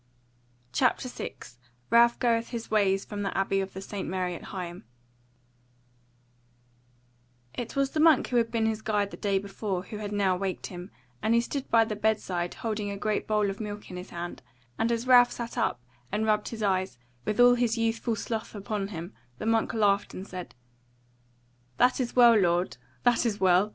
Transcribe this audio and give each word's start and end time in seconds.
CHAPTER 0.73 1.07
6 1.07 1.59
Ralph 1.91 2.17
Goeth 2.17 2.47
His 2.49 2.71
Ways 2.71 3.05
From 3.05 3.21
the 3.21 3.37
Abbey 3.37 3.61
of 3.61 3.69
St. 3.71 4.09
Mary 4.09 4.33
at 4.33 4.45
Higham 4.45 4.81
It 7.53 7.75
was 7.75 7.91
the 7.91 7.99
monk 7.99 8.29
who 8.29 8.37
had 8.37 8.49
been 8.49 8.65
his 8.65 8.81
guide 8.81 9.11
the 9.11 9.17
day 9.17 9.37
before 9.37 9.83
who 9.83 9.97
had 9.99 10.11
now 10.11 10.35
waked 10.35 10.65
him, 10.65 10.89
and 11.21 11.35
he 11.35 11.39
stood 11.39 11.69
by 11.69 11.85
the 11.85 11.95
bedside 11.95 12.55
holding 12.55 12.89
a 12.89 12.97
great 12.97 13.27
bowl 13.27 13.51
of 13.51 13.59
milk 13.61 13.91
in 13.91 13.97
his 13.97 14.09
hand, 14.09 14.41
and 14.79 14.91
as 14.91 15.05
Ralph 15.05 15.31
sat 15.31 15.55
up, 15.55 15.79
and 16.11 16.25
rubbed 16.25 16.47
his 16.47 16.63
eyes, 16.63 16.97
with 17.23 17.39
all 17.39 17.53
his 17.53 17.77
youthful 17.77 18.15
sloth 18.15 18.55
upon 18.55 18.87
him, 18.87 19.13
the 19.37 19.45
monk 19.45 19.71
laughed 19.71 20.15
and 20.15 20.27
said: 20.27 20.55
"That 21.77 21.99
is 21.99 22.15
well, 22.15 22.33
lord, 22.33 22.77
that 23.03 23.23
is 23.23 23.39
well! 23.39 23.69